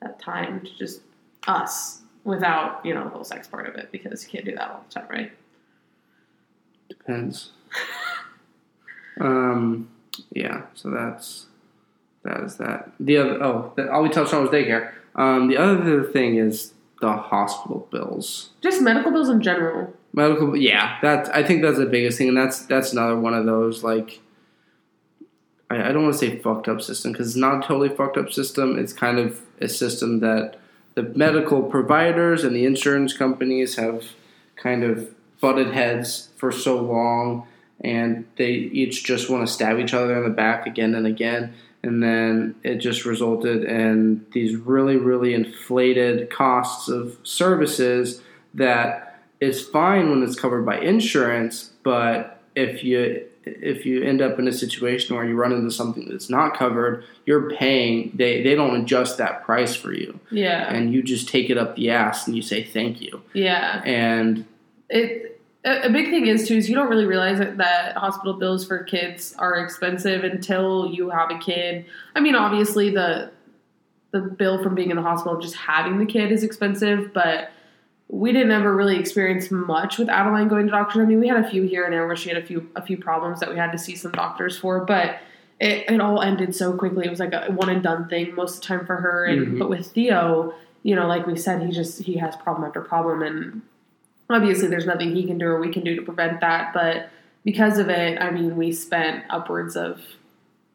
[0.00, 1.00] that time to just
[1.46, 4.70] us without you know the whole sex part of it because you can't do that
[4.70, 5.32] all the time, right?
[6.88, 7.50] depends
[9.20, 9.88] um
[10.32, 11.46] yeah so that's
[12.24, 15.56] that is that the other oh the, all we touched on was daycare um the
[15.56, 19.94] other thing is the hospital bills Just medical bills in general.
[20.12, 23.46] Medical, yeah, that I think that's the biggest thing, and that's that's another one of
[23.46, 24.20] those like
[25.70, 28.16] I, I don't want to say fucked up system because it's not a totally fucked
[28.16, 28.78] up system.
[28.78, 30.56] It's kind of a system that
[30.94, 34.04] the medical providers and the insurance companies have
[34.56, 37.46] kind of butted heads for so long,
[37.80, 41.54] and they each just want to stab each other in the back again and again.
[41.88, 48.20] And then it just resulted in these really, really inflated costs of services
[48.54, 54.38] that is fine when it's covered by insurance, but if you if you end up
[54.38, 58.54] in a situation where you run into something that's not covered, you're paying they they
[58.54, 60.20] don't adjust that price for you.
[60.30, 60.70] Yeah.
[60.70, 63.22] And you just take it up the ass and you say thank you.
[63.32, 63.80] yeah.
[63.84, 64.44] And
[64.90, 65.37] It
[65.86, 68.82] a, big thing is too is you don't really realize that, that hospital bills for
[68.84, 71.84] kids are expensive until you have a kid.
[72.14, 73.30] I mean, obviously the
[74.10, 77.50] the bill from being in the hospital just having the kid is expensive, but
[78.08, 81.02] we didn't ever really experience much with Adaline going to doctors.
[81.02, 82.82] I mean, we had a few here and there where she had a few a
[82.82, 85.18] few problems that we had to see some doctors for, but
[85.60, 87.04] it, it all ended so quickly.
[87.06, 89.24] It was like a one and done thing most of the time for her.
[89.26, 89.58] And Mhm.
[89.58, 90.54] but with Theo,
[90.84, 93.62] you know, like we said, he just he has problem after problem, and
[94.30, 96.72] obviously there's nothing he can do or we can do to prevent that.
[96.72, 97.10] But
[97.44, 100.00] because of it, I mean, we spent upwards of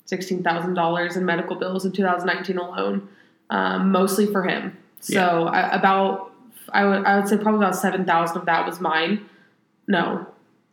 [0.05, 3.07] sixteen thousand dollars in medical bills in 2019 alone,
[3.49, 4.77] um, mostly for him.
[4.99, 6.31] So I, about
[6.71, 9.29] I would I would say probably about seven thousand of that was mine.
[9.87, 10.25] No,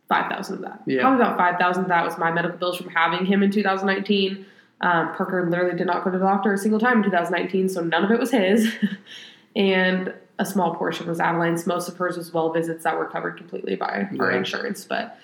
[0.07, 0.81] five thousand of that.
[0.85, 1.01] Yeah.
[1.01, 4.45] Probably about five thousand of that was my medical bills from having him in 2019.
[4.81, 7.81] Um, Parker literally did not go to the doctor a single time in 2019, so
[7.81, 8.73] none of it was his.
[9.55, 11.67] and a small portion was Adaline's.
[11.67, 14.83] Most of hers was well visits that were covered completely by our insurance.
[14.83, 15.17] But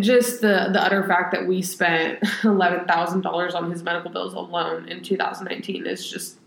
[0.00, 4.34] just the the utter fact that we spent eleven thousand dollars on his medical bills
[4.34, 6.38] alone in 2019 is just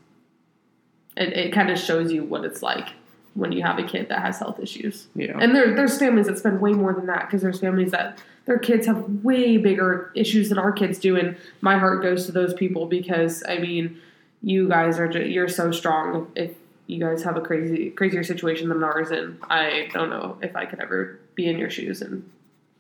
[1.16, 2.90] it, it kind of shows you what it's like
[3.36, 5.08] when you have a kid that has health issues.
[5.16, 5.38] yeah.
[5.40, 8.60] And there, there's families that spend way more than that because there's families that their
[8.60, 12.54] kids have way bigger issues than our kids do, and my heart goes to those
[12.54, 14.02] people because I mean,
[14.42, 16.32] you guys are ju- you're so strong.
[16.36, 16.52] If
[16.90, 20.66] you guys have a crazy crazier situation than ours, and I don't know if I
[20.66, 22.28] could ever be in your shoes, and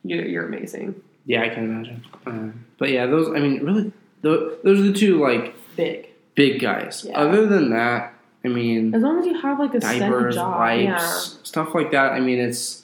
[0.03, 0.95] you, you're amazing,
[1.25, 2.03] Yeah, I can imagine.
[2.25, 3.91] Uh, but yeah, those I mean really
[4.21, 6.07] tho- those are the two like big.
[6.35, 7.05] big guys.
[7.07, 7.19] Yeah.
[7.19, 10.83] Other than that, I mean As long as you have like a diapers, job, wipes,
[10.83, 11.43] yeah.
[11.43, 12.13] stuff like that.
[12.13, 12.83] I mean, it's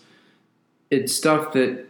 [0.91, 1.85] it's stuff that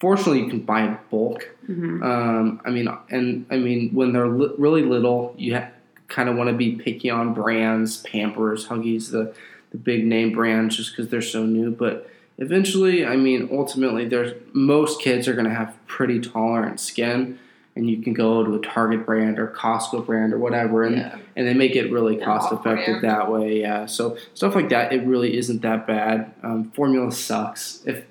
[0.00, 1.48] fortunately you can buy in bulk.
[1.66, 5.70] hmm Um, I mean, and I mean when they're li- really little, you ha-
[6.08, 9.34] kind of want to be picky on brands, Pampers, Huggies, the
[9.70, 11.70] the big name brands just because they're so new.
[11.72, 17.38] But eventually, I mean, ultimately, there's most kids are going to have pretty tolerant skin,
[17.74, 21.16] and you can go to a Target brand or Costco brand or whatever, and Yeah.
[21.34, 23.60] and they make it really Yeah, cost effective that way.
[23.60, 26.32] Yeah, so stuff like that, it really isn't that bad.
[26.42, 28.04] Um, formula sucks if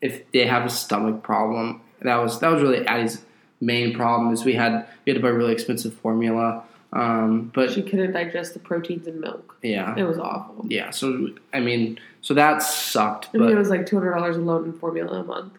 [0.00, 1.80] if they have a stomach problem.
[2.02, 3.22] That was that was really Addie's
[3.60, 6.62] main problem is we had we had to buy really expensive formula.
[6.92, 9.56] Um, but She couldn't digest the proteins in milk.
[9.62, 10.64] yeah, It was awful.
[10.68, 10.90] yeah.
[10.90, 13.28] So I mean, so that sucked.
[13.34, 15.52] I mean, it was like two hundred dollars alone in formula a month.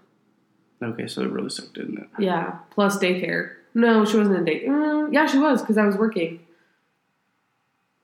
[0.81, 2.07] okay, so it really sucked, didn't it?
[2.17, 3.53] Yeah, plus daycare.
[3.75, 4.67] No, she wasn't in daycare.
[4.69, 6.39] Mm, yeah, she was because I was working.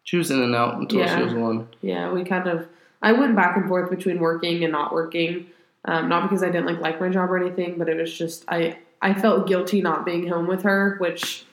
[0.04, 1.68] She was in and out until she was one.
[1.82, 2.68] Yeah, we kind of.
[3.02, 5.48] I went back and forth between working and not working,
[5.86, 8.46] um, not because I didn't like like my job or anything, but it was just
[8.48, 11.46] I I felt guilty not being home with her, which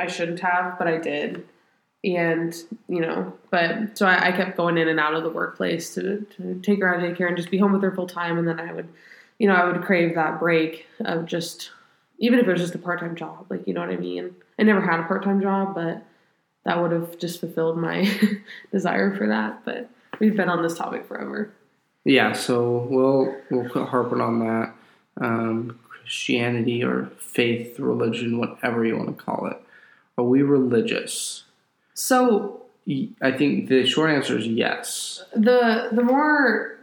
[0.00, 1.46] I shouldn't have, but I did.
[2.02, 2.54] And
[2.88, 6.26] you know, but so I, I kept going in and out of the workplace to
[6.36, 8.48] to take her out of daycare and just be home with her full time, and
[8.48, 8.88] then I would,
[9.38, 11.70] you know, I would crave that break of just
[12.18, 14.34] even if it was just a part time job, like you know what I mean.
[14.58, 16.02] I never had a part time job, but
[16.64, 18.10] that would have just fulfilled my
[18.72, 19.64] desire for that.
[19.66, 21.52] But we've been on this topic forever.
[22.04, 24.74] Yeah, so we'll we'll quit harping on that.
[25.20, 29.60] Um, Christianity or faith, religion, whatever you want to call it.
[30.18, 31.44] Are we religious?
[31.94, 32.62] So
[33.22, 35.24] I think the short answer is yes.
[35.34, 36.78] the the more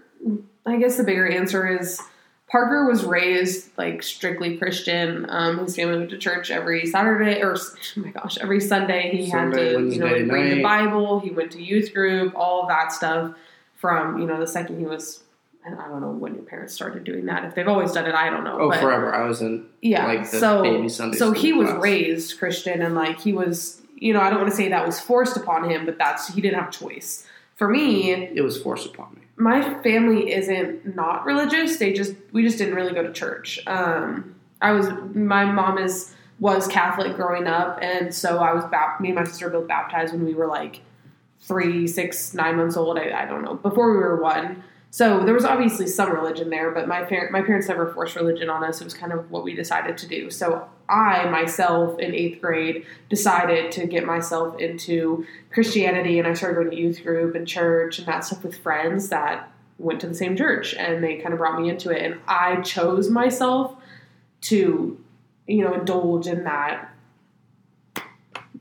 [0.66, 2.02] I guess the bigger answer is
[2.50, 5.26] Parker was raised like strictly Christian.
[5.30, 9.16] Um, his family went to church every Saturday, or oh my gosh, every Sunday.
[9.16, 10.64] He Sunday, had to, you know, Wednesday read the.
[10.64, 11.20] Bible.
[11.20, 13.36] He went to youth group, all that stuff.
[13.76, 15.24] From you know the second he was,
[15.66, 17.44] and I don't know when your parents started doing that.
[17.46, 18.58] If they've always done it, I don't know.
[18.60, 19.14] Oh, but- forever.
[19.14, 22.96] I was in yeah like the so baby Sunday so he was raised christian and
[22.96, 25.86] like he was you know i don't want to say that was forced upon him
[25.86, 29.22] but that's he didn't have choice for me It was forced upon me.
[29.38, 34.36] my family isn't not religious they just we just didn't really go to church um
[34.62, 39.10] i was my mom is was catholic growing up and so i was bap- me
[39.10, 40.82] and my sister both baptized when we were like
[41.42, 45.34] three six nine months old i, I don't know before we were one so there
[45.34, 48.82] was obviously some religion there but my, par- my parents never forced religion on us.
[48.82, 50.30] It was kind of what we decided to do.
[50.30, 56.56] So i myself in eighth grade decided to get myself into christianity and i started
[56.56, 60.16] going to youth group and church and that stuff with friends that went to the
[60.16, 62.02] same church and they kind of brought me into it.
[62.02, 63.76] And i chose myself
[64.42, 65.00] to
[65.48, 66.90] you know indulge in that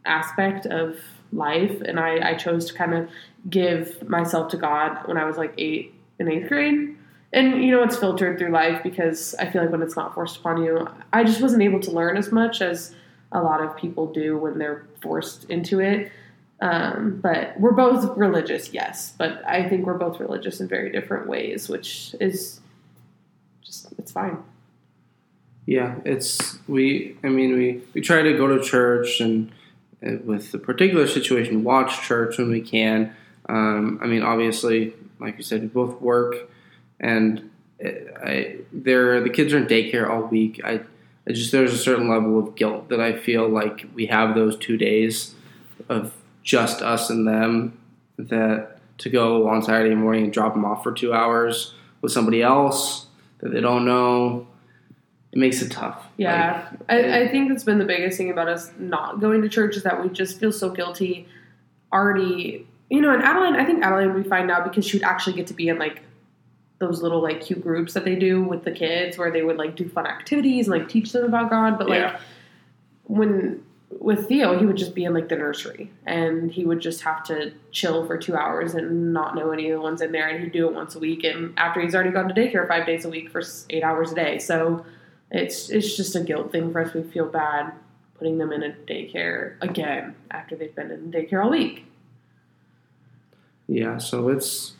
[0.05, 0.97] aspect of
[1.33, 3.09] life and I, I chose to kind of
[3.51, 6.97] give myself to god when i was like eight in eighth grade
[7.33, 10.39] and you know it's filtered through life because i feel like when it's not forced
[10.39, 12.95] upon you i just wasn't able to learn as much as
[13.33, 16.11] a lot of people do when they're forced into it
[16.63, 21.27] um, but we're both religious yes but i think we're both religious in very different
[21.29, 22.61] ways which is
[23.63, 24.39] just it's fine
[25.67, 27.17] Yeah, it's we.
[27.25, 29.51] I mean, we we try to go to church and
[30.07, 33.15] uh, with the particular situation, watch church when we can.
[33.49, 36.37] Um, I mean, obviously, like you said, we both work,
[37.01, 37.51] and
[37.85, 37.91] uh,
[38.25, 40.61] I they're the kids are in daycare all week.
[40.65, 40.81] I,
[41.29, 44.57] I just there's a certain level of guilt that I feel like we have those
[44.57, 45.35] two days
[45.89, 47.79] of just us and them
[48.17, 52.43] that to go on Saturday morning and drop them off for two hours with somebody
[52.43, 53.07] else
[53.39, 54.47] that they don't know.
[55.33, 56.07] It makes it tough.
[56.17, 59.77] Yeah, I, I think that's been the biggest thing about us not going to church
[59.77, 61.29] is that we just feel so guilty
[61.93, 62.67] already.
[62.89, 65.49] You know, and Adaline, I think Adaline we find now because she would actually get
[65.49, 66.03] to be in like
[66.79, 69.77] those little like cute groups that they do with the kids where they would like
[69.77, 71.79] do fun activities and like teach them about God.
[71.79, 72.21] But like Yeah.
[73.05, 73.63] when
[73.99, 77.25] with Theo, he would just be in like the nursery and he would just have
[77.25, 80.29] to chill for two hours and not know any of the ones in there.
[80.29, 81.25] And he'd do it once a week.
[81.25, 84.15] And after he's already gone to daycare five days a week for eight hours a
[84.15, 84.39] day.
[84.39, 84.85] So
[85.31, 86.95] it's it's just a guilt thing for us.
[86.95, 87.73] We feel bad
[88.19, 91.85] putting them in a daycare again after they've been in daycare all week.
[93.69, 94.73] Yeah, so it's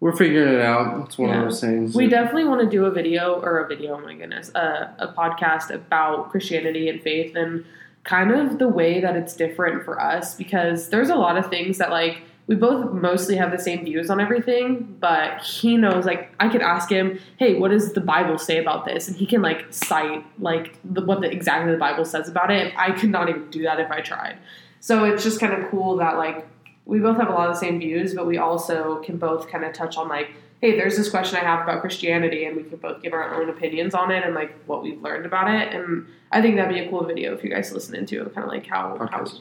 [0.00, 1.06] we're figuring it out.
[1.06, 1.38] It's one Yeah.
[1.40, 1.94] of those things.
[1.94, 3.94] We definitely want to do a video or a video.
[3.96, 7.64] Oh my goodness, a, a podcast about Christianity and faith and
[8.02, 11.78] kind of the way that it's different for us because there's a lot of things
[11.78, 16.30] that like we both mostly have the same views on everything, but he knows like
[16.38, 19.40] I could ask him, "Hey, what does the Bible say about this?" and he can
[19.40, 22.74] like cite like the, what the exactly the Bible says about it.
[22.76, 24.36] I could not even do that if I tried.
[24.80, 26.46] So it's just kind of cool that like
[26.86, 29.64] we both have a lot of the same views, but we also can both kind
[29.64, 30.30] of touch on like,
[30.60, 33.48] hey, there's this question I have about Christianity, and we can both give our own
[33.48, 35.74] opinions on it and like what we've learned about it.
[35.74, 38.46] And I think that'd be a cool video if you guys listen into it, kind
[38.46, 39.40] of like how, how Podcast.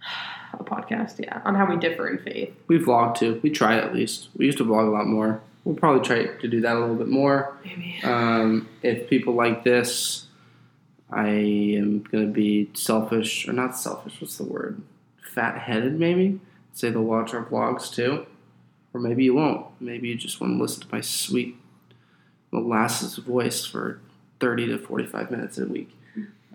[0.58, 2.54] a podcast, yeah, on how we differ in faith.
[2.66, 3.40] We vlog too.
[3.42, 4.28] We try at least.
[4.36, 5.40] We used to vlog a lot more.
[5.64, 7.56] We'll probably try to do that a little bit more.
[7.64, 8.00] Maybe.
[8.02, 10.26] Um, if people like this,
[11.10, 14.80] I am going to be selfish, or not selfish, what's the word?
[15.34, 16.40] Fat headed, maybe?
[16.78, 18.24] Say they'll watch our vlogs too.
[18.94, 19.66] Or maybe you won't.
[19.80, 21.56] Maybe you just want to listen to my sweet
[22.52, 24.00] molasses voice for
[24.38, 25.90] 30 to 45 minutes a week.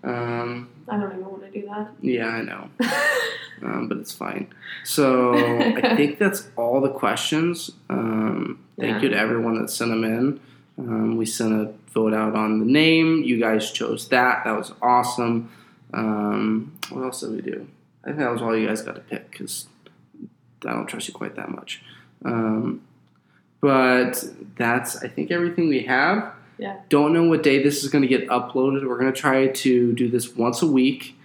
[0.02, 1.88] Um, I don't even want to do that.
[2.00, 2.70] yeah, I know.
[3.62, 4.48] um, but it's fine.
[4.82, 7.70] So I think that's all the questions.
[7.90, 9.02] Um, thank Yeah.
[9.02, 10.40] you to everyone that sent them in.
[10.78, 13.22] Um, we sent a vote out on the name.
[13.24, 14.44] You guys chose that.
[14.44, 15.50] That was awesome.
[15.92, 17.68] Um, what else did we do?
[18.02, 19.66] I think that was all you guys got to pick because
[20.66, 21.82] I don't trust you quite that much.
[22.24, 22.82] Um,
[23.60, 24.22] but
[24.56, 26.32] that's I think everything we have.
[26.58, 26.76] Yeah.
[26.88, 28.86] Don't know what day this is going to get uploaded.
[28.86, 31.16] We're going to try to do this once a week.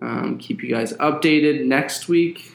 [0.00, 1.64] Um, keep you guys updated.
[1.64, 2.52] Next week,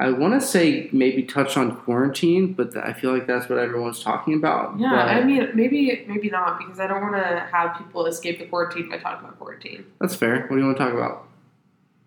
[0.00, 4.02] I want to say maybe touch on quarantine, but I feel like that's what everyone's
[4.02, 4.78] talking about.
[4.80, 8.40] Yeah, But I mean, maybe maybe not because I don't want to have people escape
[8.40, 9.84] the quarantine by talking about quarantine.
[10.00, 10.40] that's fair.
[10.42, 11.27] What do you want to talk about?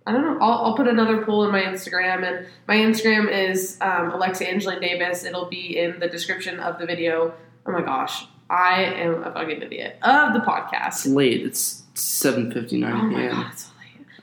[0.06, 0.38] I don't know.
[0.44, 4.82] I'll, I'll put another poll in my Instagram, and my Instagram is um, Alexa Angeline
[4.82, 5.24] Davis.
[5.24, 7.34] It'll be in the description of the video.
[7.66, 10.88] Oh my gosh, I am a fucking idiot of the podcast.
[10.88, 11.46] It's late.
[11.46, 13.32] It's seven fifty Oh nine my p.m.
[13.36, 13.70] god, it's so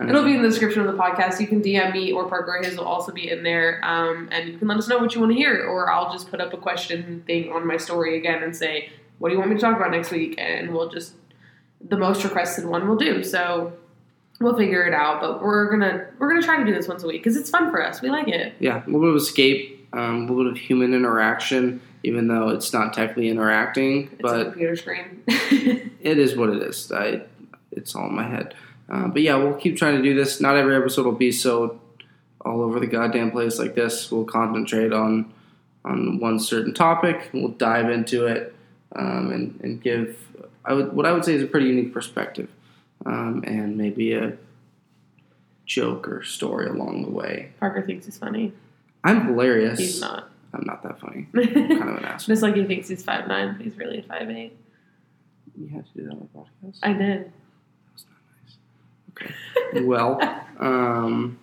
[0.00, 0.08] late.
[0.10, 1.40] It'll be in the description of the podcast.
[1.40, 2.60] You can DM me or Parker.
[2.62, 5.20] His will also be in there, um, and you can let us know what you
[5.20, 8.42] want to hear, or I'll just put up a question thing on my story again
[8.42, 11.14] and say, "What do you want me to talk about next week?" And we'll just
[11.80, 13.22] the most requested one we'll do.
[13.22, 13.74] So
[14.40, 15.20] we'll figure it out.
[15.20, 17.70] But we're gonna we're gonna try to do this once a week because it's fun
[17.70, 18.02] for us.
[18.02, 18.54] We like it.
[18.58, 22.48] Yeah, a little bit of escape, um, a little bit of human interaction, even though
[22.50, 25.22] it's not technically interacting, It's a but computer screen.
[25.26, 26.90] it is what it is.
[26.92, 27.22] I,
[27.72, 28.54] it's all in my head.
[28.88, 30.40] Uh, but yeah, we'll keep trying to do this.
[30.40, 31.80] Not every episode will be so
[32.40, 34.10] all over the goddamn place like this.
[34.10, 35.32] We'll concentrate on
[35.84, 37.30] on one certain topic.
[37.32, 38.54] We'll dive into it
[38.94, 40.16] um, and, and give
[40.64, 42.48] I would what I would say is a pretty unique perspective
[43.08, 44.36] um, and maybe a
[45.64, 47.52] joke or story along the way.
[47.58, 48.52] Parker thinks he's funny.
[49.02, 49.78] I'm hilarious.
[49.78, 50.28] He's not.
[50.52, 51.26] I'm not that funny.
[51.34, 52.34] I'm kind of an asshole.
[52.34, 54.56] Just like he thinks he's five nine, but he's really five eight.
[55.58, 56.78] You have to do that on the podcast.
[56.82, 57.32] I did.
[57.90, 59.32] That's not nice.
[59.72, 59.84] Okay.
[59.84, 60.20] Well,
[60.58, 61.38] um,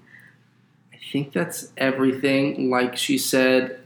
[0.93, 2.69] I think that's everything.
[2.69, 3.79] Like she said,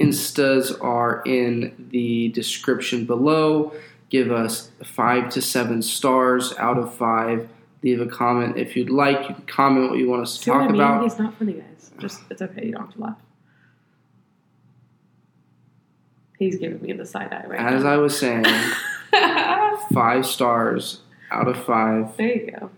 [0.00, 3.74] Instas are in the description below.
[4.10, 7.48] Give us five to seven stars out of five.
[7.82, 9.28] Leave a comment if you'd like.
[9.28, 10.80] You can comment what you want us to See what talk I mean?
[10.80, 11.02] about.
[11.02, 11.90] He's not funny, guys.
[11.98, 12.66] Just it's okay.
[12.66, 13.16] You don't have to laugh.
[16.38, 18.44] He's giving me the side eye right As I was saying,
[19.92, 21.00] five stars
[21.30, 22.16] out of five.
[22.16, 22.70] there you go.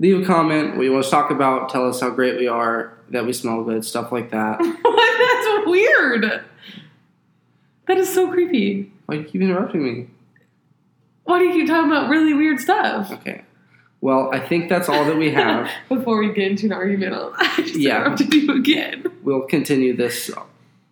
[0.00, 1.68] Leave a comment what you want us to talk about.
[1.68, 4.58] Tell us how great we are, that we smell good, stuff like that.
[4.60, 6.44] That's weird.
[7.86, 8.92] That is so creepy.
[9.08, 10.06] Why do you keep interrupting me?
[11.24, 13.10] Why do you keep talking about really weird stuff?
[13.10, 13.40] Okay.
[14.02, 15.70] Well, I think that's all that we have.
[15.88, 18.02] Before we get into an argument, I'll just Yeah.
[18.02, 19.04] interrupted you again.
[19.22, 20.30] We'll continue this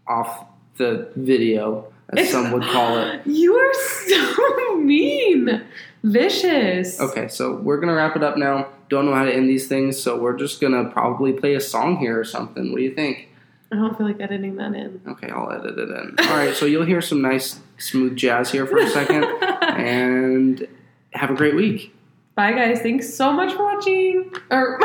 [0.06, 0.46] off
[0.78, 3.20] the video, as some would call it.
[3.26, 5.62] You are so mean,
[6.02, 6.98] vicious.
[6.98, 8.68] Okay, so we're gonna wrap it up now.
[8.88, 11.98] Don't know how to end these things, so we're just gonna probably play a song
[11.98, 12.72] here or something.
[12.72, 13.28] What do you think?
[13.70, 15.02] I don't feel like editing that in.
[15.06, 16.14] Okay, I'll edit it in.
[16.30, 19.24] All right, so you'll hear some nice, smooth jazz here for a second,
[19.62, 20.66] and
[21.12, 21.94] have a great week.
[22.34, 22.80] Bye, guys.
[22.80, 24.30] Thanks so much for watching.
[24.50, 24.78] Or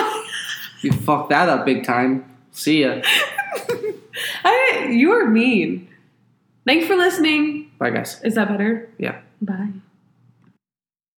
[0.82, 2.26] You fucked that up big time.
[2.52, 3.02] See ya.
[4.44, 5.88] I, you are mean.
[6.66, 7.72] Thanks for listening.
[7.78, 8.22] Bye, guys.
[8.24, 8.90] Is that better?
[8.98, 9.20] Yeah.
[9.42, 9.70] Bye.